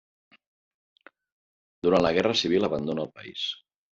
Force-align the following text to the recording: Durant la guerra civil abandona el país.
Durant 1.87 2.03
la 2.05 2.13
guerra 2.17 2.33
civil 2.41 2.69
abandona 2.71 3.07
el 3.07 3.13
país. 3.21 3.47